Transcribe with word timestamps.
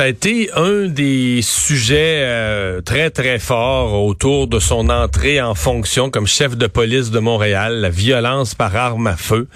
Ça 0.00 0.06
a 0.06 0.08
été 0.08 0.48
un 0.56 0.86
des 0.86 1.40
sujets 1.42 2.22
euh, 2.22 2.80
très, 2.80 3.10
très 3.10 3.38
forts 3.38 4.02
autour 4.02 4.46
de 4.46 4.58
son 4.58 4.88
entrée 4.88 5.42
en 5.42 5.54
fonction 5.54 6.08
comme 6.08 6.26
chef 6.26 6.56
de 6.56 6.66
police 6.66 7.10
de 7.10 7.18
Montréal, 7.18 7.82
la 7.82 7.90
violence 7.90 8.54
par 8.54 8.74
arme 8.74 9.08
à 9.08 9.18
feu. 9.18 9.46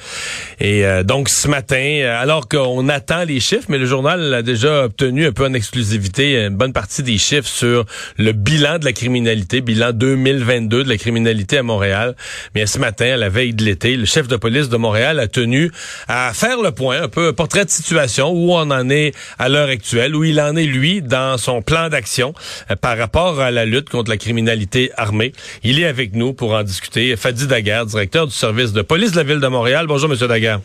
Et 0.61 0.85
euh, 0.85 1.03
donc, 1.03 1.31
ce 1.31 1.49
matin, 1.49 1.77
euh, 2.03 2.21
alors 2.21 2.47
qu'on 2.47 2.91
attend 2.91 3.25
les 3.25 3.41
chiffres, 3.41 3.65
mais 3.71 3.79
le 3.79 3.87
journal 3.87 4.35
a 4.35 4.43
déjà 4.43 4.85
obtenu 4.85 5.25
un 5.25 5.33
peu 5.33 5.47
en 5.47 5.55
exclusivité 5.55 6.37
une 6.45 6.57
bonne 6.57 6.75
partie 6.75 7.03
des 7.03 7.17
chiffres 7.17 7.49
sur 7.49 7.87
le 8.19 8.33
bilan 8.33 8.79
de 8.79 8.85
la 8.85 8.93
criminalité, 8.93 9.63
bilan 9.63 9.93
2022 9.93 10.85
de 10.85 10.89
la 10.91 10.99
criminalité 10.99 11.57
à 11.57 11.63
Montréal. 11.63 12.17
Mais 12.55 12.67
ce 12.67 12.79
matin, 12.79 13.15
à 13.15 13.17
la 13.17 13.31
veille 13.31 13.55
de 13.55 13.65
l'été, 13.65 13.97
le 13.97 14.05
chef 14.05 14.29
de 14.29 14.37
police 14.37 14.69
de 14.69 14.77
Montréal 14.77 15.21
a 15.21 15.27
tenu 15.27 15.73
à 16.07 16.35
faire 16.35 16.61
le 16.61 16.71
point, 16.71 17.01
un 17.01 17.09
peu 17.09 17.29
un 17.29 17.33
portrait 17.33 17.65
de 17.65 17.71
situation, 17.71 18.31
où 18.31 18.53
on 18.53 18.71
en 18.71 18.91
est 18.91 19.15
à 19.39 19.49
l'heure 19.49 19.71
actuelle, 19.71 20.15
en 20.41 20.57
est, 20.57 20.67
lui, 20.67 21.03
dans 21.03 21.39
son 21.39 21.63
plan 21.63 21.89
d'action 21.89 22.35
euh, 22.71 22.77
par 22.77 22.99
rapport 22.99 23.41
à 23.41 23.51
la 23.51 23.65
lutte 23.65 23.89
contre 23.89 24.11
la 24.11 24.17
criminalité 24.17 24.91
armée. 24.97 25.33
Il 25.63 25.81
est 25.81 25.87
avec 25.87 26.15
nous 26.15 26.33
pour 26.33 26.53
en 26.53 26.63
discuter. 26.63 27.17
Fadi 27.17 27.47
Daguerre, 27.47 27.87
directeur 27.87 28.27
du 28.27 28.33
service 28.33 28.73
de 28.73 28.83
police 28.83 29.13
de 29.13 29.17
la 29.17 29.23
Ville 29.23 29.41
de 29.41 29.49
Montréal. 29.49 29.87
Bonjour, 29.87 30.09
Monsieur 30.09 30.29
Daguerre. 30.29 30.61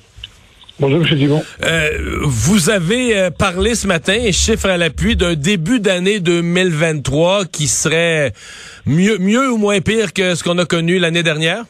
Bonjour, 0.80 1.06
M. 1.06 1.18
Dumont. 1.18 1.44
Euh, 1.66 2.20
vous 2.24 2.70
avez 2.70 3.18
euh, 3.18 3.30
parlé 3.32 3.76
ce 3.76 3.86
matin, 3.86 4.32
chiffre 4.32 4.70
à 4.70 4.78
l'appui, 4.78 5.18
d'un 5.18 5.34
début 5.34 5.82
d'année 5.82 6.22
2023 6.22 7.46
qui 7.46 7.68
serait 7.68 8.32
mieux, 8.86 9.18
mieux 9.18 9.52
ou 9.52 9.58
moins 9.58 9.82
pire 9.82 10.14
que 10.14 10.36
ce 10.36 10.44
qu'on 10.44 10.58
a 10.58 10.66
connu 10.66 10.98
l'année 10.98 11.24
dernière? 11.24 11.66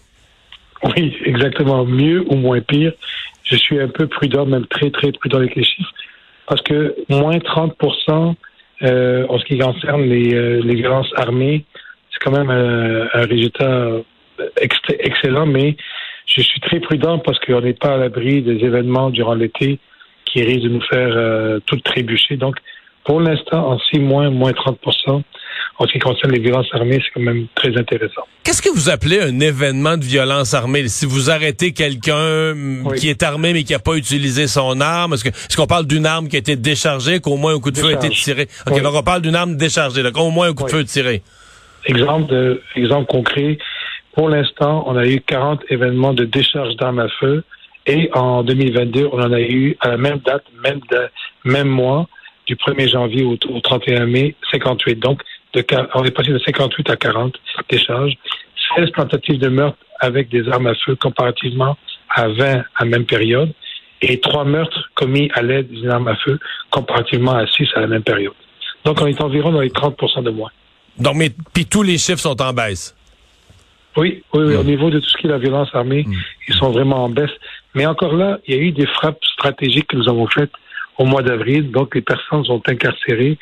Oui, 0.83 1.15
exactement. 1.25 1.85
Mieux 1.85 2.23
ou 2.29 2.35
moins 2.35 2.61
pire. 2.61 2.93
Je 3.45 3.55
suis 3.55 3.81
un 3.81 3.87
peu 3.87 4.05
prudent, 4.05 4.45
même 4.45 4.67
très, 4.67 4.91
très 4.91 5.11
prudent 5.11 5.39
avec 5.39 5.55
les 5.55 5.63
chiffres 5.63 5.91
parce 6.49 6.61
que 6.63 6.95
moins 7.09 7.37
30% 7.37 8.33
euh, 8.81 9.25
en 9.29 9.37
ce 9.37 9.45
qui 9.45 9.57
concerne 9.57 10.01
les, 10.03 10.33
euh, 10.33 10.61
les 10.63 10.75
violences 10.75 11.11
armées, 11.15 11.63
c'est 12.11 12.19
quand 12.23 12.31
même 12.31 12.49
un, 12.49 13.07
un 13.13 13.25
résultat 13.25 13.91
excellent, 14.99 15.45
mais 15.45 15.77
je 16.25 16.41
suis 16.41 16.59
très 16.59 16.79
prudent 16.79 17.19
parce 17.19 17.39
qu'on 17.39 17.61
n'est 17.61 17.73
pas 17.73 17.93
à 17.93 17.97
l'abri 17.97 18.41
des 18.41 18.63
événements 18.65 19.11
durant 19.11 19.35
l'été 19.35 19.79
qui 20.25 20.41
risquent 20.43 20.63
de 20.63 20.69
nous 20.69 20.81
faire 20.81 21.13
euh, 21.15 21.59
tout 21.65 21.79
trébucher. 21.81 22.35
Donc, 22.35 22.55
pour 23.03 23.21
l'instant, 23.21 23.71
en 23.71 23.79
six 23.79 23.99
mois, 23.99 24.29
moins 24.29 24.53
30 24.53 24.79
en 25.77 25.87
ce 25.87 25.93
qui 25.93 25.99
concerne 25.99 26.33
les 26.33 26.39
violences 26.39 26.67
armées, 26.73 26.99
c'est 27.03 27.11
quand 27.13 27.21
même 27.21 27.47
très 27.55 27.75
intéressant. 27.77 28.23
Qu'est-ce 28.43 28.61
que 28.61 28.69
vous 28.69 28.89
appelez 28.89 29.21
un 29.21 29.39
événement 29.39 29.97
de 29.97 30.03
violence 30.03 30.53
armée? 30.53 30.87
Si 30.87 31.05
vous 31.05 31.29
arrêtez 31.29 31.71
quelqu'un 31.71 32.53
qui 32.97 33.09
est 33.09 33.23
armé 33.23 33.53
mais 33.53 33.63
qui 33.63 33.73
n'a 33.73 33.79
pas 33.79 33.95
utilisé 33.95 34.47
son 34.47 34.81
arme, 34.81 35.13
est-ce 35.13 35.55
qu'on 35.55 35.67
parle 35.67 35.85
d'une 35.85 36.05
arme 36.05 36.27
qui 36.27 36.35
a 36.35 36.39
été 36.39 36.55
déchargée, 36.55 37.19
qu'au 37.19 37.37
moins 37.37 37.55
un 37.55 37.59
coup 37.59 37.71
de 37.71 37.77
feu 37.77 37.87
a 37.87 37.93
été 37.93 38.09
tiré? 38.09 38.47
OK, 38.67 38.81
donc 38.81 38.93
on 38.95 39.03
parle 39.03 39.21
d'une 39.21 39.35
arme 39.35 39.55
déchargée, 39.55 40.03
donc 40.03 40.17
au 40.17 40.31
moins 40.31 40.49
un 40.49 40.53
coup 40.53 40.65
de 40.65 40.71
feu 40.71 40.83
tiré. 40.83 41.21
Exemple, 41.85 42.27
de, 42.27 42.61
exemple 42.75 43.05
concret, 43.05 43.57
pour 44.13 44.29
l'instant, 44.29 44.83
on 44.87 44.97
a 44.97 45.05
eu 45.05 45.21
40 45.21 45.61
événements 45.69 46.13
de 46.13 46.25
décharge 46.25 46.75
d'armes 46.75 46.99
à 46.99 47.07
feu 47.19 47.43
et 47.85 48.09
en 48.13 48.43
2022, 48.43 49.09
on 49.11 49.19
en 49.19 49.31
a 49.31 49.39
eu 49.39 49.77
à 49.79 49.89
la 49.89 49.97
même 49.97 50.19
date, 50.19 50.43
même, 50.63 50.79
même 51.43 51.67
mois, 51.67 52.07
du 52.45 52.55
1er 52.55 52.89
janvier 52.89 53.23
au, 53.23 53.37
31 53.61 54.05
mai, 54.05 54.35
58. 54.51 54.99
Donc, 54.99 55.21
de, 55.53 55.65
on 55.95 56.03
est 56.03 56.11
passé 56.11 56.31
de 56.31 56.39
58 56.39 56.89
à 56.89 56.95
40 56.95 57.35
décharges. 57.69 58.13
16 58.75 58.91
tentatives 58.91 59.39
de 59.39 59.49
meurtre 59.49 59.77
avec 59.99 60.29
des 60.29 60.47
armes 60.49 60.67
à 60.67 60.75
feu 60.75 60.95
comparativement 60.95 61.77
à 62.09 62.27
20 62.27 62.43
à 62.43 62.63
la 62.81 62.85
même 62.85 63.05
période. 63.05 63.51
Et 64.01 64.19
trois 64.19 64.45
meurtres 64.45 64.89
commis 64.95 65.29
à 65.33 65.41
l'aide 65.41 65.69
d'une 65.69 65.89
arme 65.89 66.07
à 66.07 66.15
feu 66.15 66.39
comparativement 66.69 67.33
à 67.33 67.45
6 67.47 67.67
à 67.75 67.81
la 67.81 67.87
même 67.87 68.03
période. 68.03 68.33
Donc, 68.85 69.01
on 69.01 69.07
est 69.07 69.21
environ 69.21 69.51
dans 69.51 69.61
les 69.61 69.69
30% 69.69 70.23
de 70.23 70.29
moins. 70.29 70.51
Donc, 70.97 71.15
mais 71.15 71.31
puis 71.53 71.65
tous 71.65 71.83
les 71.83 71.97
chiffres 71.97 72.19
sont 72.19 72.41
en 72.41 72.53
baisse. 72.53 72.95
Oui, 73.97 74.23
oui, 74.33 74.43
oui, 74.45 74.55
au 74.55 74.63
niveau 74.63 74.89
de 74.89 74.99
tout 74.99 75.09
ce 75.09 75.17
qui 75.17 75.27
est 75.27 75.29
la 75.29 75.37
violence 75.37 75.69
armée, 75.73 76.03
mm. 76.03 76.13
ils 76.47 76.53
sont 76.53 76.71
vraiment 76.71 77.03
en 77.03 77.09
baisse. 77.09 77.31
Mais 77.75 77.85
encore 77.85 78.13
là, 78.13 78.39
il 78.47 78.55
y 78.55 78.57
a 78.57 78.61
eu 78.61 78.71
des 78.71 78.85
frappes 78.85 79.23
stratégiques 79.33 79.87
que 79.87 79.97
nous 79.97 80.07
avons 80.07 80.27
faites 80.27 80.51
au 80.97 81.05
mois 81.05 81.21
d'avril. 81.21 81.71
Donc, 81.71 81.95
les 81.95 82.01
personnes 82.01 82.45
sont 82.45 82.61
incarcérées. 82.67 83.37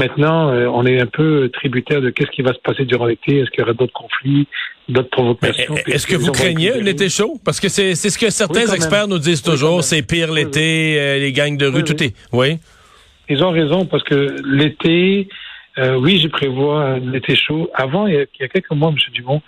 Maintenant, 0.00 0.48
euh, 0.48 0.66
on 0.66 0.86
est 0.86 0.98
un 0.98 1.06
peu 1.06 1.50
tributaire 1.52 2.00
de 2.00 2.08
qu'est-ce 2.08 2.30
qui 2.30 2.40
va 2.40 2.54
se 2.54 2.58
passer 2.60 2.86
durant 2.86 3.04
l'été. 3.04 3.40
Est-ce 3.40 3.50
qu'il 3.50 3.60
y 3.60 3.62
aura 3.64 3.74
d'autres 3.74 3.92
conflits, 3.92 4.48
d'autres 4.88 5.10
provocations? 5.10 5.74
Est-ce 5.86 6.06
que 6.06 6.16
vous 6.16 6.32
craignez 6.32 6.72
un 6.72 6.86
été 6.86 7.10
chaud? 7.10 7.34
Parce 7.44 7.60
que 7.60 7.68
c'est 7.68 7.94
ce 7.94 8.18
que 8.18 8.30
certains 8.30 8.66
experts 8.72 9.08
nous 9.08 9.18
disent 9.18 9.42
toujours. 9.42 9.84
c'est 9.84 10.00
pire 10.00 10.32
l'été, 10.32 10.98
euh, 10.98 11.18
les 11.18 11.32
gangs 11.32 11.58
de 11.58 11.66
rue, 11.66 11.84
tout 11.84 12.02
est. 12.02 12.14
Oui. 12.32 12.56
Ils 13.28 13.44
ont 13.44 13.50
raison 13.50 13.84
parce 13.84 14.02
que 14.04 14.36
l'été, 14.46 15.28
euh, 15.76 15.96
oui, 15.96 16.18
je 16.18 16.28
prévois 16.28 16.82
un 16.82 17.12
été 17.12 17.36
chaud. 17.36 17.70
Avant, 17.74 18.06
il 18.06 18.14
y 18.14 18.44
a, 18.44 18.48
quelques 18.48 18.70
mois, 18.70 18.88
M. 18.88 18.96
Dumont, 19.12 19.42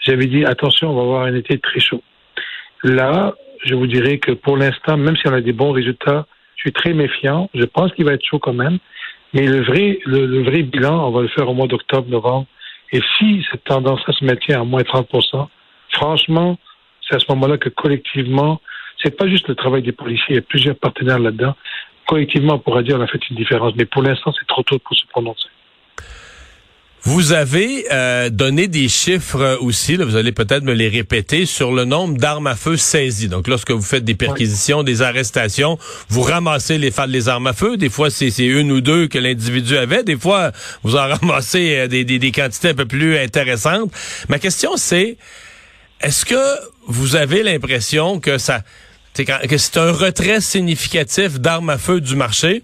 j'avais 0.00 0.24
dit 0.24 0.46
attention, 0.46 0.90
on 0.90 0.94
va 0.94 1.02
avoir 1.02 1.22
un 1.24 1.34
été 1.34 1.58
très 1.58 1.80
chaud. 1.80 2.02
Là, 2.82 3.34
je 3.62 3.74
vous 3.74 3.86
dirais 3.86 4.16
que 4.16 4.32
pour 4.32 4.56
l'instant, 4.56 4.96
même 4.96 5.18
si 5.18 5.28
on 5.28 5.34
a 5.34 5.42
des 5.42 5.52
bons 5.52 5.72
résultats, 5.72 6.26
je 6.56 6.62
suis 6.62 6.72
très 6.72 6.94
méfiant. 6.94 7.50
Je 7.52 7.64
pense 7.64 7.92
qu'il 7.92 8.06
va 8.06 8.14
être 8.14 8.24
chaud 8.24 8.38
quand 8.38 8.54
même. 8.54 8.78
Mais 9.34 9.46
le 9.46 9.62
vrai, 9.62 9.98
le, 10.06 10.42
vrai 10.42 10.62
bilan, 10.62 11.08
on 11.08 11.10
va 11.10 11.22
le 11.22 11.28
faire 11.28 11.48
au 11.48 11.54
mois 11.54 11.66
d'octobre, 11.66 12.08
novembre. 12.08 12.46
Et 12.92 13.00
si 13.18 13.44
cette 13.50 13.64
tendance-là 13.64 14.14
se 14.14 14.24
maintient 14.24 14.62
à 14.62 14.64
moins 14.64 14.80
30% 14.80 15.48
franchement, 15.98 16.58
c'est 17.06 17.16
à 17.16 17.18
ce 17.18 17.26
moment-là 17.30 17.58
que 17.58 17.68
collectivement, 17.68 18.60
c'est 19.02 19.16
pas 19.16 19.28
juste 19.28 19.48
le 19.48 19.54
travail 19.54 19.82
des 19.82 19.92
policiers, 19.92 20.26
il 20.30 20.34
y 20.36 20.38
a 20.38 20.42
plusieurs 20.42 20.76
partenaires 20.76 21.18
là-dedans. 21.18 21.54
Collectivement, 22.06 22.54
on 22.54 22.58
pourra 22.58 22.82
dire 22.82 22.96
on 22.98 23.02
a 23.02 23.06
fait 23.06 23.20
une 23.28 23.36
différence. 23.36 23.74
Mais 23.76 23.84
pour 23.84 24.02
l'instant, 24.02 24.32
c'est 24.38 24.46
trop 24.46 24.62
tôt 24.62 24.78
pour 24.78 24.96
se 24.96 25.06
prononcer. 25.08 25.48
Vous 27.04 27.32
avez 27.32 27.86
euh, 27.92 28.28
donné 28.28 28.68
des 28.68 28.88
chiffres 28.88 29.58
aussi, 29.60 29.96
là, 29.96 30.04
vous 30.04 30.16
allez 30.16 30.32
peut-être 30.32 30.62
me 30.62 30.72
les 30.72 30.88
répéter, 30.88 31.46
sur 31.46 31.72
le 31.72 31.84
nombre 31.84 32.18
d'armes 32.18 32.48
à 32.48 32.56
feu 32.56 32.76
saisies. 32.76 33.28
Donc 33.28 33.48
lorsque 33.48 33.70
vous 33.70 33.82
faites 33.82 34.04
des 34.04 34.14
perquisitions, 34.14 34.82
des 34.82 35.00
arrestations, 35.00 35.78
vous 36.08 36.22
ramassez 36.22 36.76
les, 36.76 36.92
les 37.08 37.28
armes 37.28 37.46
à 37.46 37.52
feu. 37.52 37.76
Des 37.76 37.88
fois, 37.88 38.10
c'est 38.10 38.30
une 38.38 38.72
ou 38.72 38.80
deux 38.80 39.06
que 39.06 39.18
l'individu 39.18 39.76
avait. 39.76 40.02
Des 40.02 40.18
fois, 40.18 40.52
vous 40.82 40.96
en 40.96 41.08
ramassez 41.20 41.76
euh, 41.76 41.86
des, 41.86 42.04
des, 42.04 42.18
des 42.18 42.32
quantités 42.32 42.70
un 42.70 42.74
peu 42.74 42.86
plus 42.86 43.16
intéressantes. 43.16 43.90
Ma 44.28 44.38
question, 44.38 44.76
c'est, 44.76 45.16
est-ce 46.00 46.24
que 46.24 46.36
vous 46.86 47.16
avez 47.16 47.42
l'impression 47.42 48.20
que 48.20 48.38
ça 48.38 48.62
que 49.24 49.58
c'est 49.58 49.76
un 49.78 49.90
retrait 49.90 50.40
significatif 50.40 51.40
d'armes 51.40 51.70
à 51.70 51.78
feu 51.78 52.00
du 52.00 52.14
marché 52.14 52.62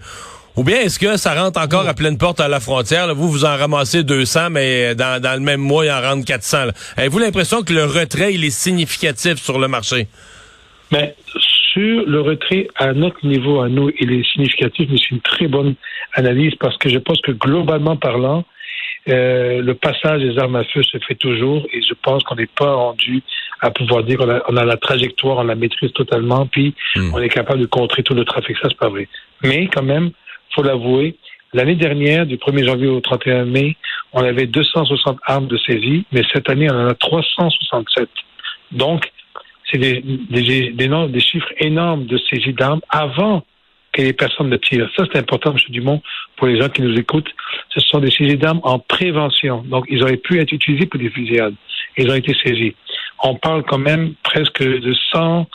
ou 0.56 0.64
bien 0.64 0.76
est-ce 0.80 0.98
que 0.98 1.16
ça 1.16 1.34
rentre 1.34 1.60
encore 1.60 1.88
à 1.88 1.94
pleine 1.94 2.16
porte 2.16 2.40
à 2.40 2.48
la 2.48 2.60
frontière? 2.60 3.12
Vous, 3.14 3.28
vous 3.28 3.44
en 3.44 3.56
ramassez 3.56 4.04
200, 4.04 4.50
mais 4.50 4.94
dans, 4.94 5.20
dans 5.20 5.34
le 5.34 5.40
même 5.40 5.60
mois, 5.60 5.84
il 5.84 5.90
en 5.90 6.00
rentre 6.00 6.24
400. 6.24 6.68
Avez-vous 6.96 7.18
l'impression 7.18 7.62
que 7.62 7.72
le 7.72 7.84
retrait, 7.84 8.34
il 8.34 8.44
est 8.44 8.50
significatif 8.50 9.36
sur 9.36 9.58
le 9.58 9.68
marché? 9.68 10.06
Mais 10.92 11.16
sur 11.72 12.04
le 12.06 12.20
retrait 12.20 12.68
à 12.76 12.92
notre 12.92 13.26
niveau, 13.26 13.60
à 13.60 13.68
nous, 13.68 13.90
il 13.98 14.12
est 14.12 14.24
significatif, 14.32 14.88
mais 14.90 14.96
c'est 14.98 15.10
une 15.10 15.20
très 15.20 15.48
bonne 15.48 15.74
analyse 16.12 16.54
parce 16.60 16.76
que 16.78 16.88
je 16.88 16.98
pense 16.98 17.20
que 17.20 17.32
globalement 17.32 17.96
parlant, 17.96 18.44
euh, 19.08 19.60
le 19.60 19.74
passage 19.74 20.22
des 20.22 20.38
armes 20.38 20.56
à 20.56 20.64
feu 20.64 20.82
se 20.82 20.96
fait 20.98 21.16
toujours 21.16 21.66
et 21.72 21.82
je 21.82 21.94
pense 22.00 22.22
qu'on 22.22 22.36
n'est 22.36 22.46
pas 22.46 22.72
rendu 22.72 23.22
à 23.60 23.70
pouvoir 23.70 24.02
dire 24.04 24.18
qu'on 24.18 24.30
a, 24.30 24.42
on 24.48 24.56
a, 24.56 24.64
la 24.64 24.76
trajectoire, 24.76 25.38
on 25.38 25.44
la 25.44 25.56
maîtrise 25.56 25.92
totalement, 25.92 26.46
puis 26.46 26.74
hmm. 26.96 27.12
on 27.12 27.18
est 27.20 27.28
capable 27.28 27.60
de 27.60 27.66
contrer 27.66 28.02
tout 28.02 28.14
le 28.14 28.24
trafic. 28.24 28.56
Ça, 28.58 28.68
c'est 28.68 28.78
pas 28.78 28.88
vrai. 28.88 29.08
Mais 29.42 29.66
quand 29.66 29.82
même, 29.82 30.10
faut 30.54 30.62
l'avouer, 30.62 31.16
l'année 31.52 31.76
dernière, 31.76 32.26
du 32.26 32.36
1er 32.36 32.66
janvier 32.66 32.88
au 32.88 33.00
31 33.00 33.44
mai, 33.44 33.76
on 34.12 34.22
avait 34.22 34.46
260 34.46 35.18
armes 35.26 35.46
de 35.46 35.58
saisie, 35.58 36.04
mais 36.12 36.22
cette 36.32 36.48
année, 36.48 36.70
on 36.70 36.74
en 36.74 36.88
a 36.88 36.94
367. 36.94 38.08
Donc, 38.72 39.10
c'est 39.70 39.78
des, 39.78 40.02
des, 40.02 40.70
des, 40.70 41.20
chiffres 41.20 41.52
énormes 41.58 42.06
de 42.06 42.18
saisie 42.18 42.52
d'armes 42.52 42.80
avant 42.90 43.44
que 43.92 44.02
les 44.02 44.12
personnes 44.12 44.48
ne 44.48 44.56
tirent. 44.56 44.90
Ça, 44.96 45.04
c'est 45.10 45.18
important, 45.18 45.52
M. 45.52 45.58
Dumont, 45.70 46.02
pour 46.36 46.48
les 46.48 46.60
gens 46.60 46.68
qui 46.68 46.82
nous 46.82 46.94
écoutent. 46.96 47.30
Ce 47.70 47.80
sont 47.80 48.00
des 48.00 48.10
saisies 48.10 48.36
d'armes 48.36 48.60
en 48.64 48.78
prévention. 48.78 49.62
Donc, 49.62 49.86
ils 49.88 50.02
auraient 50.02 50.16
pu 50.16 50.40
être 50.40 50.52
utilisés 50.52 50.86
pour 50.86 51.00
des 51.00 51.10
fusillades. 51.10 51.54
Ils 51.96 52.10
ont 52.10 52.14
été 52.14 52.34
saisis. 52.44 52.74
On 53.22 53.36
parle 53.36 53.62
quand 53.62 53.78
même 53.78 54.14
presque 54.22 54.62
de 54.62 54.94
100, 55.12 55.46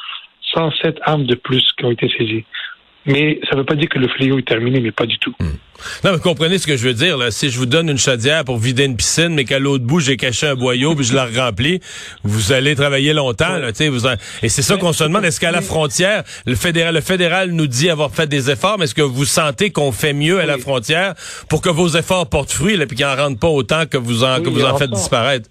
107 0.54 1.00
armes 1.04 1.26
de 1.26 1.36
plus 1.36 1.66
qui 1.78 1.86
ont 1.86 1.92
été 1.92 2.10
saisies. 2.18 2.46
Mais 3.10 3.40
ça 3.50 3.56
ne 3.56 3.62
veut 3.62 3.66
pas 3.66 3.74
dire 3.74 3.90
que 3.90 3.98
le 3.98 4.08
fléau 4.08 4.38
est 4.38 4.48
terminé, 4.48 4.80
mais 4.80 4.92
pas 4.92 5.08
du 5.08 5.18
tout. 5.18 5.34
Hmm. 5.40 5.56
Non, 6.04 6.12
mais 6.14 6.20
comprenez 6.20 6.60
ce 6.60 6.68
que 6.68 6.78
je 6.78 6.88
veux 6.88 6.94
dire. 6.94 7.18
Là. 7.18 7.32
Si 7.32 7.50
je 7.50 7.58
vous 7.58 7.66
donne 7.66 7.90
une 7.90 7.98
chaudière 7.98 8.46
pour 8.46 8.58
vider 8.58 8.86
une 8.86 8.96
piscine, 8.96 9.30
mais 9.30 9.46
qu'à 9.46 9.58
l'autre 9.58 9.84
bout, 9.84 10.00
j'ai 10.00 10.16
caché 10.16 10.46
un 10.46 10.56
boyau 10.56 10.94
puis 10.94 11.06
je 11.06 11.16
la 11.16 11.26
remplis, 11.26 11.80
vous 12.24 12.52
allez 12.52 12.76
travailler 12.76 13.14
longtemps. 13.14 13.58
Là, 13.58 13.72
vous 13.90 14.08
Et 14.44 14.50
c'est 14.50 14.62
ça 14.62 14.78
qu'on 14.78 14.94
se 14.94 15.04
demande. 15.04 15.26
Est-ce 15.26 15.40
qu'à 15.40 15.52
la 15.52 15.62
frontière, 15.62 16.24
le 16.46 16.56
fédéral, 16.56 16.94
le 16.94 17.02
fédéral 17.02 17.52
nous 17.52 17.66
dit 17.66 17.90
avoir 17.90 18.12
fait 18.12 18.28
des 18.28 18.52
efforts, 18.52 18.78
mais 18.78 18.86
est-ce 18.86 18.96
que 18.96 19.02
vous 19.02 19.26
sentez 19.26 19.72
qu'on 19.72 19.92
fait 19.92 20.14
mieux 20.14 20.40
à 20.40 20.46
la 20.46 20.60
frontière 20.60 21.16
pour 21.50 21.62
que 21.62 21.70
vos 21.70 21.88
efforts 21.88 22.30
portent 22.30 22.52
fruit 22.52 22.80
et 22.80 22.86
qu'ils 22.86 23.06
n'en 23.06 23.16
rentrent 23.16 23.40
pas 23.40 23.48
autant 23.48 23.86
que 23.88 23.98
vous 23.98 24.24
en, 24.24 24.42
que 24.42 24.50
vous 24.50 24.64
en 24.64 24.78
faites 24.78 24.92
disparaître? 24.92 25.50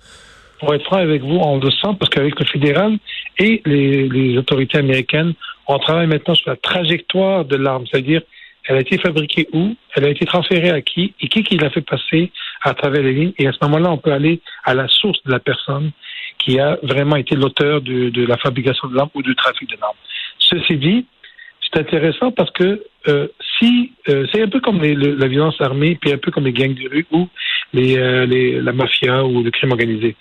pour 0.59 0.75
être 0.75 0.85
franc 0.85 0.99
avec 0.99 1.23
vous, 1.23 1.37
on 1.37 1.59
le 1.59 1.71
sent 1.71 1.97
parce 1.99 2.11
qu'avec 2.11 2.39
le 2.39 2.47
fédéral 2.47 2.99
et 3.39 3.63
les, 3.65 4.09
les 4.09 4.37
autorités 4.37 4.79
américaines, 4.79 5.35
on 5.67 5.79
travaille 5.79 6.07
maintenant 6.07 6.35
sur 6.35 6.51
la 6.51 6.57
trajectoire 6.57 7.45
de 7.45 7.57
l'arme, 7.57 7.85
c'est-à-dire 7.91 8.23
elle 8.69 8.77
a 8.77 8.81
été 8.81 8.99
fabriquée 8.99 9.49
où, 9.53 9.75
elle 9.95 10.05
a 10.05 10.11
été 10.11 10.27
transférée 10.27 10.71
à 10.71 10.83
qui, 10.83 11.15
et 11.21 11.29
qui 11.29 11.43
qui 11.43 11.57
l'a 11.57 11.71
fait 11.71 11.81
passer 11.81 12.31
à 12.63 12.75
travers 12.75 13.03
les 13.03 13.13
lignes. 13.13 13.33
Et 13.39 13.47
à 13.47 13.53
ce 13.53 13.59
moment-là, 13.63 13.91
on 13.91 13.97
peut 13.97 14.13
aller 14.13 14.41
à 14.65 14.75
la 14.75 14.87
source 14.89 15.23
de 15.25 15.31
la 15.31 15.39
personne 15.39 15.91
qui 16.39 16.61
a 16.61 16.79
vraiment 16.83 17.17
été 17.17 17.35
l'auteur 17.35 17.81
de, 17.81 18.11
de, 18.11 18.27
la 18.27 18.37
fabrication 18.37 18.89
de 18.89 18.95
l'arme 18.95 19.09
ou 19.15 19.23
du 19.23 19.35
trafic 19.35 19.71
de 19.71 19.77
l'arme. 19.81 19.97
Ceci 20.39 20.77
dit, 20.77 21.07
c'est 21.63 21.81
intéressant 21.81 22.31
parce 22.31 22.51
que 22.51 22.85
euh, 23.09 23.29
si 23.59 23.93
euh, 24.09 24.27
c'est 24.33 24.43
un 24.43 24.49
peu 24.49 24.61
comme 24.61 24.83
les, 24.83 24.95
la 24.95 25.29
violence 25.29 25.61
armée, 25.61 25.97
puis 26.01 26.13
un 26.13 26.19
peu 26.19 26.31
comme 26.31 26.45
les 26.45 26.53
gangs 26.53 26.75
de 26.75 26.89
rue 26.89 27.07
ou 27.11 27.27
les, 27.73 27.97
euh, 27.97 28.27
les, 28.27 28.61
la 28.61 28.73
mafia 28.73 29.25
ou 29.25 29.43
le 29.43 29.51
crime 29.51 29.73
organisé. 29.73 30.15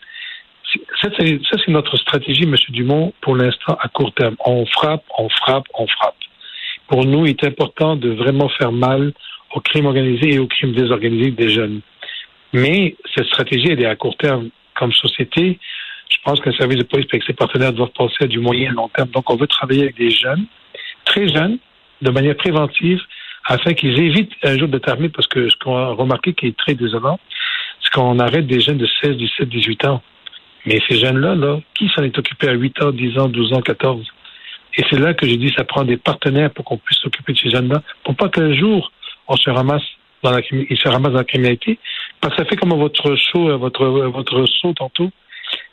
Ça, 1.02 1.10
c'est 1.18 1.68
notre 1.68 1.96
stratégie, 1.98 2.44
M. 2.44 2.56
Dumont, 2.70 3.14
pour 3.22 3.36
l'instant, 3.36 3.78
à 3.80 3.88
court 3.88 4.14
terme. 4.14 4.36
On 4.46 4.66
frappe, 4.66 5.04
on 5.18 5.30
frappe, 5.30 5.66
on 5.78 5.88
frappe 5.88 6.16
pour 6.88 7.06
nous, 7.06 7.26
il 7.26 7.32
est 7.32 7.44
important 7.44 7.96
de 7.96 8.10
vraiment 8.10 8.50
faire 8.50 8.72
mal 8.72 9.14
au 9.54 9.60
crime 9.60 9.86
organisé 9.86 10.34
et 10.34 10.40
au 10.40 10.48
crime 10.48 10.74
désorganisé 10.74 11.32
des 11.32 11.50
jeunes. 11.50 11.82
Mais 12.54 12.96
cette 13.14 13.28
stratégie, 13.28 13.70
elle 13.70 13.82
est 13.82 13.86
à 13.86 13.96
court 13.96 14.18
terme. 14.18 14.50
Comme 14.76 14.94
société, 14.94 15.60
je 16.10 16.18
pense 16.24 16.40
qu'un 16.40 16.54
service 16.54 16.78
de 16.78 16.84
police 16.84 17.08
avec 17.12 17.24
ses 17.24 17.34
partenaires 17.34 17.74
doivent 17.74 17.92
penser 17.92 18.16
à 18.22 18.28
du 18.28 18.40
moyen 18.40 18.72
et 18.72 18.74
long 18.74 18.90
terme. 18.90 19.10
Donc, 19.10 19.30
on 19.30 19.36
veut 19.36 19.48
travailler 19.48 19.84
avec 19.84 19.98
des 19.98 20.12
jeunes, 20.12 20.46
très 21.04 21.28
jeunes, 21.28 21.58
de 22.02 22.12
manière 22.12 22.38
préventive, 22.38 23.02
afin 23.46 23.74
qu'ils 23.74 24.00
évitent 24.00 24.34
un 24.44 24.58
jour 24.58 24.68
d'être 24.68 24.90
armés, 24.90 25.10
parce 25.10 25.28
que 25.28 25.50
ce 25.50 25.56
qu'on 25.58 25.76
a 25.76 25.88
remarqué 25.88 26.34
qui 26.34 26.48
est 26.48 26.58
très 26.58 26.76
désolant, 26.76 27.20
c'est 27.82 27.92
qu'on 27.92 28.20
arrête 28.20 28.46
des 28.46 28.62
jeunes 28.62 28.78
de 28.78 28.88
16, 29.02 29.18
17, 29.18 29.50
18 29.50 29.86
ans. 29.86 30.02
Mais 30.68 30.81
ces 30.88 31.00
jeunes-là, 31.00 31.34
là, 31.36 31.60
qui 31.75 31.90
s'en 31.96 32.04
est 32.04 32.18
occupé 32.18 32.50
à 32.50 32.52
8 32.52 32.81
ans, 32.84 32.92
10 32.92 33.18
ans, 33.18 33.30
12 33.30 33.54
ans, 33.54 33.62
14? 33.62 34.06
Et 34.75 34.84
c'est 34.90 35.00
là 35.00 35.14
que 35.14 35.25
j'ai 35.25 35.38
dit, 35.38 35.52
ça 35.56 35.64
prend 35.64 35.86
des 35.86 35.96
partenaires 35.96 36.52
pour 36.52 36.66
qu'on 36.66 36.78
puisse 36.78 37.00
s'occuper 37.00 37.31
de 37.31 37.38
ces 37.38 37.50
jeunes-là, 37.50 37.81
pour 38.04 38.16
pas 38.16 38.28
qu'un 38.28 38.54
jour, 38.54 38.92
on 39.30 39.38
se 39.38 39.50
ramasse 39.50 39.81
dans 40.24 40.31
la, 40.31 40.42
ils 40.52 40.78
se 40.78 40.90
ramassent 40.90 41.14
dans 41.14 41.19
la 41.19 41.24
criminalité. 41.24 41.80
Parce 42.19 42.36
que 42.36 42.44
ça 42.44 42.50
fait 42.50 42.58
comme 42.58 42.78
votre 42.78 43.16
show, 43.16 43.50
euh, 43.50 43.56
votre, 43.56 43.84
euh, 43.84 44.10
votre 44.10 44.46
saut 44.46 44.74
tantôt. 44.74 45.10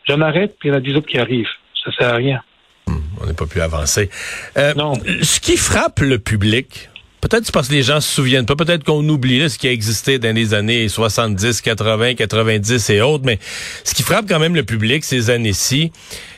J'en 0.09 0.21
arrête, 0.21 0.57
puis 0.61 0.69
il 0.69 0.73
y 0.73 0.75
en 0.75 0.79
a 0.79 0.81
dix 0.81 0.95
autres 0.95 1.09
qui 1.09 1.19
arrivent. 1.19 1.49
Ça 1.85 1.91
sert 1.99 2.15
à 2.15 2.17
rien. 2.17 2.41
Hmm, 2.87 3.01
on 3.21 3.27
n'est 3.27 3.35
pas 3.35 3.47
pu 3.47 3.61
avancer. 3.61 4.11
Euh, 4.57 4.75
non. 4.75 4.93
Ce 5.23 5.41
qui 5.41 5.57
frappe 5.57 6.01
le 6.01 6.21
public, 6.21 6.89
peut-être 7.29 7.51
parce 7.53 7.69
que 7.69 7.73
les 7.73 7.83
gens 7.83 8.03
se 8.03 8.15
souviennent 8.15 8.45
pas, 8.45 8.55
peut-être 8.55 8.85
qu'on 8.85 9.09
oublie 9.09 9.49
ce 9.49 9.57
qui 9.57 9.67
a 9.67 9.73
existé 9.73 10.19
dans 10.19 10.35
les 10.35 10.53
années 10.53 10.87
70, 10.91 11.63
80, 11.63 12.15
90 12.17 12.91
et 12.91 13.01
autres, 13.01 13.25
mais 13.25 13.39
ce 13.83 13.95
qui 13.95 14.03
frappe 14.03 14.27
quand 14.29 14.39
même 14.39 14.55
le 14.55 14.63
public 14.63 15.03
ces 15.05 15.31
années-ci, 15.31 15.91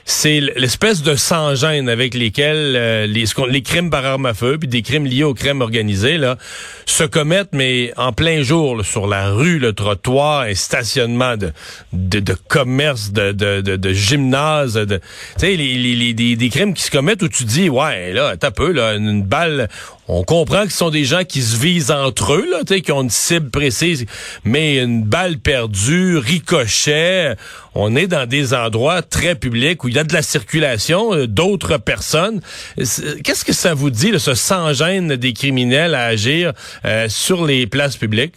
c'est 0.09 0.39
l'espèce 0.39 1.03
de 1.03 1.17
sans-gêne 1.17 1.89
avec 1.89 2.15
lesquels 2.15 2.77
euh, 2.77 3.07
les, 3.09 3.25
les 3.49 3.63
crimes 3.63 3.91
par 3.91 4.07
arme 4.07 4.27
à 4.27 4.35
feu, 4.35 4.57
puis 4.57 4.69
des 4.69 4.83
crimes 4.83 5.05
liés 5.05 5.25
aux 5.25 5.35
crimes 5.35 5.63
organisés, 5.63 6.17
là, 6.17 6.39
se 6.87 7.03
commettent, 7.03 7.53
mais 7.53 7.93
en 7.97 8.13
plein 8.13 8.43
jour, 8.43 8.85
sur 8.85 9.09
la 9.09 9.31
rue, 9.31 9.59
le 9.59 9.73
trottoir, 9.73 10.43
un 10.43 10.55
stationnement 10.55 11.37
de, 11.37 11.53
de, 11.93 12.21
de 12.21 12.37
commerce, 12.47 13.11
de, 13.11 13.33
de, 13.33 13.61
de, 13.61 13.93
gymnase, 13.93 14.75
de, 14.75 14.99
tu 14.99 15.03
sais, 15.39 15.57
les, 15.57 15.77
les, 15.77 16.15
des, 16.15 16.37
des, 16.37 16.49
crimes 16.51 16.73
qui 16.73 16.85
se 16.85 16.93
commettent 16.93 17.25
où 17.25 17.29
tu 17.29 17.43
dis, 17.43 17.69
ouais, 17.69 18.13
là, 18.13 18.37
t'as 18.37 18.53
peu, 18.53 18.71
là, 18.71 18.95
une 18.95 19.25
balle, 19.25 19.69
on 20.07 20.23
comprend 20.23 20.67
que 20.67 20.71
ce 20.71 20.79
sont 20.79 20.91
des 20.91 21.05
gens 21.05 21.25
qui 21.25 21.43
se 21.43 21.57
visent 21.57 21.91
entre 21.91 22.35
eux, 22.35 22.47
là, 22.49 22.61
qui 22.81 22.93
ont 22.93 23.03
une 23.03 23.11
cible 23.11 23.51
précise, 23.51 24.07
mais 24.45 24.77
une 24.77 25.03
balle 25.03 25.39
perdue, 25.39 26.17
ricochet, 26.17 27.35
on 27.75 27.97
est 27.97 28.07
dans 28.07 28.27
des 28.27 28.55
endroits 28.55 29.03
très 29.03 29.35
publics 29.35 29.85
y 29.97 30.01
a 30.01 30.05
de 30.05 30.13
la 30.13 30.23
circulation, 30.23 31.13
euh, 31.13 31.27
d'autres 31.27 31.79
personnes. 31.79 32.41
Qu'est-ce 32.77 33.45
que 33.45 33.53
ça 33.53 33.75
vous 33.75 33.91
dit, 33.91 34.19
ce 34.19 34.35
sans-gêne 34.35 35.17
des 35.17 35.33
criminels 35.33 35.95
à 35.95 36.05
agir 36.05 36.53
euh, 36.85 37.07
sur 37.09 37.45
les 37.45 37.67
places 37.67 37.97
publiques? 37.97 38.35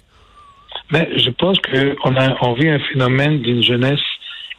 Mais 0.91 1.07
ben, 1.11 1.19
je 1.19 1.29
pense 1.29 1.57
qu'on 1.59 2.53
vit 2.53 2.69
un 2.69 2.79
phénomène 2.91 3.41
d'une 3.41 3.61
jeunesse 3.61 3.99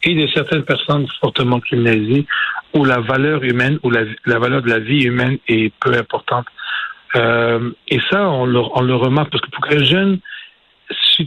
et 0.03 0.15
de 0.15 0.27
certaines 0.33 0.63
personnes 0.63 1.05
fortement 1.19 1.59
criminalisées 1.59 2.25
où 2.73 2.85
la 2.85 2.99
valeur 2.99 3.43
humaine 3.43 3.79
ou 3.83 3.91
la, 3.91 4.05
valeur 4.39 4.61
de 4.61 4.69
la 4.69 4.79
vie 4.79 5.03
humaine 5.03 5.37
est 5.47 5.73
peu 5.81 5.93
importante 5.93 6.45
euh, 7.15 7.71
et 7.89 7.99
ça, 8.09 8.29
on 8.29 8.45
le, 8.45 8.59
on 8.59 8.81
le 8.81 8.95
remarque 8.95 9.31
parce 9.31 9.41
que 9.41 9.49
pour 9.49 9.67
qu'un 9.67 9.83
jeune 9.83 10.19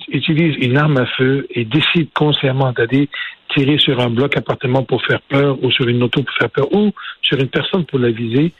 utilise 0.08 0.56
une 0.60 0.76
arme 0.76 0.98
à 0.98 1.06
feu 1.06 1.46
et 1.50 1.64
décide 1.64 2.08
consciemment 2.14 2.72
d'aller 2.72 3.08
tirer 3.54 3.78
sur 3.78 4.00
un 4.00 4.10
bloc 4.10 4.36
appartement 4.36 4.82
pour 4.82 5.04
faire 5.04 5.20
peur 5.22 5.62
ou 5.62 5.70
sur 5.70 5.86
une 5.88 6.02
auto 6.02 6.22
pour 6.22 6.34
faire 6.36 6.50
peur 6.50 6.72
ou 6.72 6.92
sur 7.22 7.38
une 7.38 7.48
personne 7.48 7.84
pour 7.84 7.98
la 7.98 8.10
viser, 8.10 8.52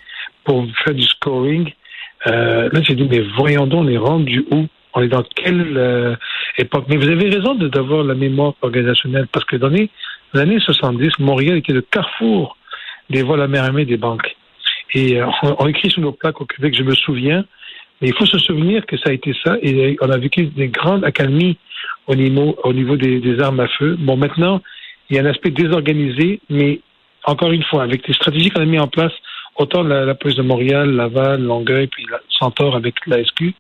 pour 0.45 0.67
faire 0.85 0.95
du 0.95 1.03
scoring, 1.03 1.73
euh, 2.27 2.69
là 2.73 2.81
j'ai 2.83 2.95
dit 2.95 3.07
mais 3.11 3.21
voyons 3.37 3.67
donc, 3.67 3.85
on 3.85 3.89
est 3.89 3.99
rendu 3.99 4.45
où? 4.51 4.67
On 4.97 5.03
est 5.03 5.09
dans 5.09 5.25
quelle 5.35 5.77
euh, 5.77 6.15
époque? 6.57 6.85
Mais 6.89 6.97
vous 6.97 7.09
avez 7.09 7.29
raison 7.29 7.55
d'avoir 7.55 8.05
la 8.05 8.15
mémoire 8.15 8.55
organisationnelle 8.63 9.27
parce 9.33 9.45
que 9.45 9.57
dans 9.57 9.69
les 9.69 9.91
années 10.35 10.61
70, 10.61 11.19
Montréal 11.19 11.57
était 11.59 11.73
le 11.73 11.83
carrefour 11.83 12.57
des 13.11 13.23
vols 13.23 13.43
à 13.43 13.49
mer 13.49 13.65
armée 13.65 13.85
des 13.85 13.97
banques. 13.97 14.37
Et 14.93 15.21
euh, 15.21 15.27
on, 15.43 15.67
écrit 15.67 15.91
sur 15.91 16.01
nos 16.01 16.13
plaques 16.13 16.41
au 16.41 16.47
Québec, 16.47 16.75
je 16.77 16.85
me 16.85 16.95
souviens, 16.95 17.45
mais 18.01 18.09
il 18.09 18.15
faut 18.15 18.27
se 18.27 18.39
souvenir 18.39 18.85
que 18.87 18.97
ça 18.99 19.11
a 19.11 19.13
été 19.13 19.35
ça, 19.45 19.57
et 19.63 19.97
on 20.01 20.11
a 20.11 20.19
vécu 20.19 20.47
des 20.47 20.69
grandes 20.69 21.05
accalmies 21.05 21.57
au 22.07 22.15
niveau, 22.15 22.57
au 22.65 22.73
niveau 22.73 22.97
des, 22.97 23.41
armes 23.41 23.61
à 23.61 23.69
feu. 23.69 23.97
Bon, 23.99 24.17
maintenant, 24.17 24.61
il 25.09 25.17
y 25.17 25.19
a 25.19 25.23
un 25.23 25.27
aspect 25.27 25.51
désorganisé, 25.51 26.41
mais 26.51 26.81
encore 27.25 27.53
une 27.53 27.63
fois, 27.63 27.83
avec 27.83 28.07
les 28.07 28.15
stratégies 28.15 28.51
qu'on 28.51 28.63
a 28.63 28.67
mis 28.67 28.79
en 28.79 28.89
place, 28.89 29.13
autant 29.57 29.83
la, 29.83 30.15
police 30.15 30.37
de 30.37 30.43
Montréal, 30.43 30.91
Laval, 30.91 31.43
Longueuil, 31.43 31.87
puis 31.87 32.07
la 32.11 32.21
Centaure 32.29 32.77
avec 32.77 32.95
la 33.07 33.25
SQ, 33.25 33.55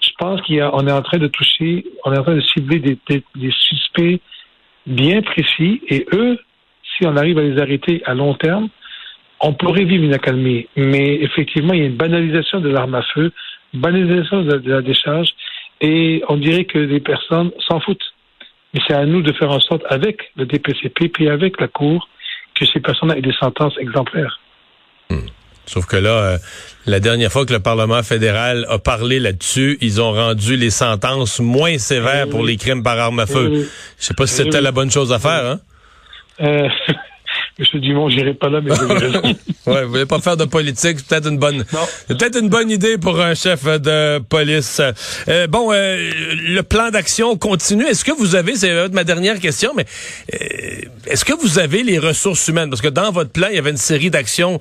je 0.00 0.10
pense 0.18 0.40
qu'on 0.42 0.86
est 0.86 0.92
en 0.92 1.02
train 1.02 1.18
de 1.18 1.26
toucher, 1.26 1.84
on 2.04 2.12
est 2.12 2.18
en 2.18 2.22
train 2.22 2.36
de 2.36 2.40
cibler 2.40 2.78
des 2.78 3.50
suspects 3.50 4.20
bien 4.86 5.22
précis, 5.22 5.82
et 5.88 6.06
eux, 6.12 6.38
si 6.96 7.06
on 7.06 7.16
arrive 7.16 7.38
à 7.38 7.42
les 7.42 7.60
arrêter 7.60 8.02
à 8.04 8.14
long 8.14 8.34
terme, 8.34 8.68
on 9.40 9.52
pourrait 9.54 9.84
vivre 9.84 10.04
une 10.04 10.14
accalmie, 10.14 10.68
mais 10.76 11.14
effectivement, 11.20 11.72
il 11.74 11.80
y 11.80 11.82
a 11.82 11.86
une 11.86 11.96
banalisation 11.96 12.60
de 12.60 12.68
l'arme 12.68 12.94
à 12.94 13.02
feu, 13.02 13.32
banalisation 13.74 14.42
de, 14.42 14.70
la 14.70 14.82
décharge, 14.82 15.28
et 15.80 16.22
on 16.28 16.36
dirait 16.36 16.64
que 16.64 16.78
les 16.78 17.00
personnes 17.00 17.50
s'en 17.68 17.80
foutent. 17.80 18.14
Mais 18.74 18.80
c'est 18.86 18.94
à 18.94 19.04
nous 19.04 19.22
de 19.22 19.32
faire 19.32 19.50
en 19.50 19.60
sorte, 19.60 19.82
avec 19.88 20.32
le 20.36 20.46
DPCP, 20.46 21.08
puis 21.08 21.28
avec 21.28 21.60
la 21.60 21.68
Cour, 21.68 22.08
que 22.54 22.64
ces 22.66 22.80
personnes 22.80 23.12
aient 23.12 23.22
des 23.22 23.34
sentences 23.34 23.76
exemplaires. 23.78 24.38
Hmm. 25.10 25.26
Sauf 25.66 25.86
que 25.86 25.96
là, 25.96 26.10
euh, 26.10 26.38
la 26.86 27.00
dernière 27.00 27.30
fois 27.30 27.46
que 27.46 27.52
le 27.52 27.60
Parlement 27.60 28.02
fédéral 28.02 28.66
a 28.68 28.78
parlé 28.78 29.20
là-dessus, 29.20 29.78
ils 29.80 30.00
ont 30.00 30.12
rendu 30.12 30.56
les 30.56 30.70
sentences 30.70 31.40
moins 31.40 31.78
sévères 31.78 32.28
pour 32.28 32.44
les 32.44 32.56
crimes 32.56 32.82
par 32.82 32.98
arme 32.98 33.20
à 33.20 33.26
feu. 33.26 33.68
Je 33.98 34.04
sais 34.04 34.14
pas 34.14 34.26
si 34.26 34.34
c'était 34.34 34.60
la 34.60 34.72
bonne 34.72 34.90
chose 34.90 35.12
à 35.12 35.18
faire, 35.18 35.46
hein? 35.46 35.60
Euh, 36.40 36.68
Monsieur 37.58 37.80
Dumont, 37.80 38.08
j'irai 38.08 38.32
pas 38.32 38.48
là, 38.48 38.60
mais 38.62 38.70
vous 38.70 38.90
avez 38.90 39.06
raison. 39.06 39.22
ouais, 39.66 39.84
vous 39.84 39.90
voulez 39.90 40.06
pas 40.06 40.20
faire 40.20 40.38
de 40.38 40.46
politique, 40.46 40.98
c'est 40.98 41.06
peut-être 41.06 41.28
une 41.28 41.38
bonne, 41.38 41.64
peut-être 42.08 42.38
une 42.40 42.48
bonne 42.48 42.70
idée 42.70 42.96
pour 42.96 43.20
un 43.20 43.34
chef 43.34 43.64
de 43.64 44.18
police. 44.20 44.80
Euh, 45.28 45.46
bon, 45.48 45.70
euh, 45.70 46.10
le 46.48 46.62
plan 46.62 46.88
d'action 46.88 47.36
continue. 47.36 47.84
Est-ce 47.84 48.04
que 48.06 48.12
vous 48.12 48.36
avez, 48.36 48.56
c'est 48.56 48.88
ma 48.88 49.04
dernière 49.04 49.38
question, 49.38 49.72
mais 49.76 49.84
euh, 50.32 50.38
est-ce 51.06 51.26
que 51.26 51.34
vous 51.34 51.58
avez 51.58 51.82
les 51.82 51.98
ressources 51.98 52.48
humaines? 52.48 52.70
Parce 52.70 52.80
que 52.80 52.88
dans 52.88 53.12
votre 53.12 53.30
plan, 53.30 53.48
il 53.50 53.56
y 53.56 53.58
avait 53.58 53.70
une 53.70 53.76
série 53.76 54.10
d'actions, 54.10 54.58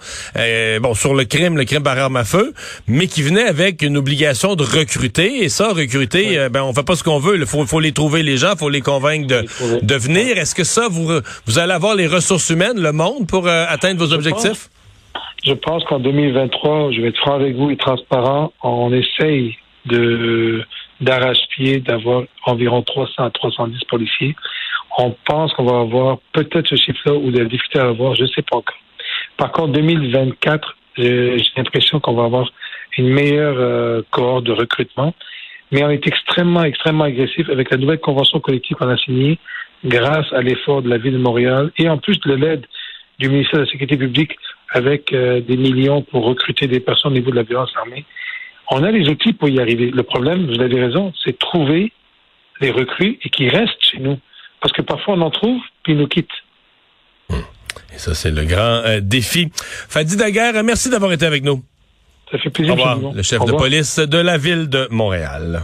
bon, 0.81 0.93
sur 0.93 1.13
le 1.13 1.23
crime, 1.23 1.57
le 1.57 1.63
crime 1.63 1.83
par 1.83 1.97
arme 1.97 2.17
à 2.17 2.25
feu, 2.25 2.53
mais 2.87 3.07
qui 3.07 3.23
venait 3.23 3.47
avec 3.47 3.83
une 3.83 3.95
obligation 3.95 4.55
de 4.55 4.63
recruter. 4.63 5.45
Et 5.45 5.49
ça, 5.49 5.69
recruter, 5.69 6.49
ben, 6.51 6.63
on 6.63 6.73
fait 6.73 6.83
pas 6.83 6.97
ce 6.97 7.03
qu'on 7.03 7.19
veut. 7.19 7.37
Il 7.37 7.45
faut, 7.45 7.65
faut 7.65 7.79
les 7.79 7.93
trouver 7.93 8.21
les 8.21 8.35
gens, 8.35 8.55
faut 8.57 8.69
les 8.69 8.81
convaincre 8.81 9.27
de, 9.27 9.45
de 9.81 9.95
venir. 9.95 10.37
Est-ce 10.37 10.55
que 10.55 10.65
ça, 10.65 10.87
vous, 10.89 11.09
vous 11.45 11.59
allez 11.59 11.73
avoir 11.73 11.95
les 11.95 12.07
ressources 12.07 12.49
humaines 12.49 12.80
le 12.81 12.91
monde 12.91 13.27
pour 13.27 13.47
euh, 13.47 13.65
atteindre 13.67 14.03
vos 14.03 14.13
objectifs? 14.13 14.69
je 15.43 15.53
pense 15.53 15.83
qu'en 15.85 15.99
2023, 15.99 16.91
je 16.91 17.01
vais 17.01 17.09
être 17.09 17.17
franc 17.17 17.33
avec 17.33 17.55
vous 17.55 17.71
et 17.71 17.77
transparent, 17.77 18.53
on 18.63 18.93
essaye 18.93 19.57
de 19.85 20.63
d'arrache-pied 20.99 21.79
d'avoir 21.79 22.25
environ 22.45 22.83
300 22.83 23.23
à 23.23 23.31
310 23.31 23.83
policiers. 23.85 24.35
On 24.99 25.15
pense 25.25 25.51
qu'on 25.53 25.63
va 25.63 25.79
avoir 25.79 26.19
peut-être 26.31 26.67
ce 26.67 26.75
chiffre-là 26.75 27.15
ou 27.15 27.31
de 27.31 27.39
la 27.39 27.45
difficulté 27.45 27.79
à 27.79 27.87
avoir, 27.87 28.13
je 28.13 28.21
ne 28.21 28.27
sais 28.27 28.43
pas 28.43 28.57
encore. 28.57 28.77
Par 29.35 29.51
contre, 29.51 29.71
2024, 29.71 30.77
j'ai 30.97 31.37
l'impression 31.57 31.99
qu'on 31.99 32.13
va 32.13 32.25
avoir 32.25 32.51
une 32.99 33.09
meilleure 33.09 33.55
euh, 33.57 34.03
cohorte 34.11 34.43
de 34.43 34.51
recrutement, 34.51 35.15
mais 35.71 35.83
on 35.83 35.89
est 35.89 36.05
extrêmement, 36.05 36.63
extrêmement 36.63 37.05
agressif 37.05 37.49
avec 37.49 37.71
la 37.71 37.77
nouvelle 37.77 37.99
convention 37.99 38.39
collective 38.39 38.77
qu'on 38.77 38.89
a 38.89 38.97
signée 38.97 39.39
grâce 39.85 40.31
à 40.33 40.41
l'effort 40.41 40.81
de 40.81 40.89
la 40.89 40.97
ville 40.97 41.13
de 41.13 41.17
Montréal 41.17 41.71
et 41.77 41.89
en 41.89 41.97
plus 41.97 42.19
de 42.19 42.33
l'aide 42.33 42.65
du 43.19 43.29
ministère 43.29 43.59
de 43.59 43.65
la 43.65 43.71
Sécurité 43.71 43.97
publique 43.97 44.35
avec 44.71 45.13
euh, 45.13 45.41
des 45.41 45.57
millions 45.57 46.01
pour 46.01 46.25
recruter 46.25 46.67
des 46.67 46.79
personnes 46.79 47.11
au 47.11 47.15
niveau 47.15 47.31
de 47.31 47.35
la 47.35 47.43
violence 47.43 47.71
armée. 47.77 48.05
On 48.69 48.83
a 48.83 48.91
les 48.91 49.07
outils 49.09 49.33
pour 49.33 49.49
y 49.49 49.59
arriver. 49.59 49.91
Le 49.91 50.03
problème, 50.03 50.45
vous 50.45 50.61
avez 50.61 50.79
raison, 50.79 51.13
c'est 51.23 51.37
trouver 51.37 51.91
les 52.61 52.71
recrues 52.71 53.19
et 53.21 53.29
qui 53.29 53.49
restent 53.49 53.81
chez 53.81 53.99
nous. 53.99 54.17
Parce 54.61 54.71
que 54.73 54.81
parfois 54.81 55.15
on 55.15 55.21
en 55.21 55.31
trouve, 55.31 55.59
puis 55.83 55.93
ils 55.93 55.99
nous 55.99 56.07
quittent. 56.07 56.29
ça 57.97 58.13
c'est 58.13 58.31
le 58.31 58.45
grand 58.45 58.83
euh, 58.85 58.99
défi. 59.01 59.49
Fadi 59.53 60.15
Daguerre, 60.15 60.63
merci 60.63 60.89
d'avoir 60.89 61.11
été 61.11 61.25
avec 61.25 61.43
nous. 61.43 61.63
Ça 62.31 62.37
fait 62.37 62.49
plaisir. 62.49 62.73
Au 62.73 62.77
revoir, 62.77 63.13
le 63.13 63.23
chef 63.23 63.43
de 63.43 63.51
police 63.51 63.99
de 63.99 64.17
la 64.17 64.37
ville 64.37 64.69
de 64.69 64.87
Montréal. 64.89 65.63